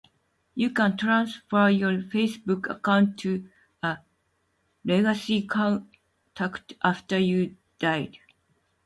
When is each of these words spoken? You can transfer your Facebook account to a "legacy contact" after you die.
You 0.55 0.71
can 0.71 0.97
transfer 0.97 1.69
your 1.69 1.91
Facebook 2.01 2.67
account 2.75 3.19
to 3.19 3.47
a 3.83 3.99
"legacy 4.83 5.43
contact" 5.43 6.73
after 6.83 7.19
you 7.19 7.55
die. 7.77 8.09